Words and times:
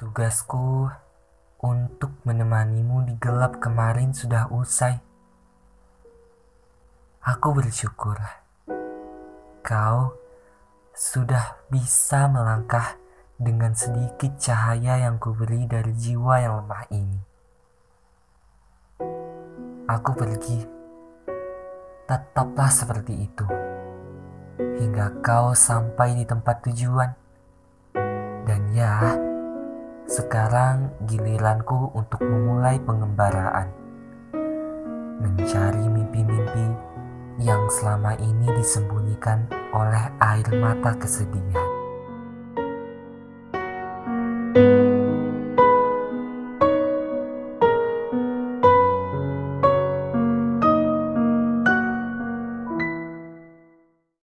Tugasku 0.00 0.88
untuk 1.60 2.24
menemanimu 2.24 3.04
di 3.04 3.20
gelap 3.20 3.60
kemarin 3.60 4.16
sudah 4.16 4.48
usai. 4.48 4.96
Aku 7.20 7.52
bersyukur 7.52 8.16
kau 9.60 10.16
sudah 10.96 11.60
bisa 11.68 12.32
melangkah 12.32 12.96
dengan 13.36 13.76
sedikit 13.76 14.40
cahaya 14.40 15.04
yang 15.04 15.20
kuberi 15.20 15.68
dari 15.68 15.92
jiwa 15.92 16.34
yang 16.40 16.64
lemah 16.64 16.84
ini. 16.96 17.20
Aku 19.84 20.16
pergi, 20.16 20.64
tetaplah 22.08 22.72
seperti 22.72 23.20
itu, 23.20 23.44
hingga 24.80 25.20
kau 25.20 25.52
sampai 25.52 26.16
di 26.16 26.24
tempat 26.24 26.64
tujuan. 26.64 27.12
Dan 28.48 28.72
ya, 28.72 29.28
sekarang 30.20 30.92
giliranku 31.08 31.96
untuk 31.96 32.20
memulai 32.20 32.76
pengembaraan, 32.84 33.72
mencari 35.16 35.88
mimpi-mimpi 35.88 36.68
yang 37.40 37.64
selama 37.72 38.12
ini 38.20 38.52
disembunyikan 38.52 39.48
oleh 39.72 40.12
air 40.20 40.44
mata 40.60 40.92
kesedihan. 41.00 41.69